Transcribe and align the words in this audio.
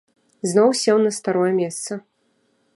Зноў 0.51 0.69
сеў 0.79 0.97
на 1.05 1.11
старое 1.17 1.53
месца. 1.61 1.91